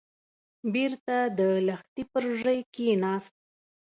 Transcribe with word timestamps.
بېرته 0.73 1.15
د 1.37 1.39
لښتي 1.67 2.03
پر 2.11 2.23
ژۍ 2.41 2.59
کېناست. 2.75 3.35